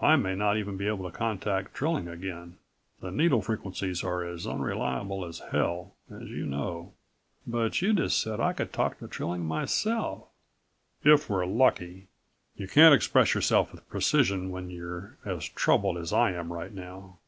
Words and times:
I 0.00 0.16
may 0.16 0.34
not 0.34 0.56
even 0.56 0.78
be 0.78 0.86
able 0.88 1.04
to 1.04 1.14
contact 1.14 1.74
Trilling 1.74 2.08
again. 2.08 2.56
The 3.02 3.10
needle 3.10 3.42
frequencies 3.42 4.02
are 4.02 4.24
as 4.24 4.46
unreliable 4.46 5.26
as 5.26 5.40
hell, 5.40 5.92
as 6.10 6.22
you 6.30 6.46
know." 6.46 6.94
"But 7.46 7.82
you 7.82 7.92
just 7.92 8.18
said 8.18 8.40
I 8.40 8.54
could 8.54 8.72
talk 8.72 8.98
to 9.00 9.08
Trilling 9.08 9.44
myself" 9.44 10.24
"If 11.14 11.28
we're 11.28 11.44
lucky. 11.44 12.08
You 12.56 12.66
can't 12.66 12.94
express 12.94 13.34
yourself 13.34 13.72
with 13.72 13.86
precision 13.90 14.50
when 14.50 14.70
you're 14.70 15.18
as 15.22 15.46
troubled 15.50 15.98
as 15.98 16.14
I 16.14 16.32
am 16.32 16.50
right 16.50 16.72
now." 16.72 17.18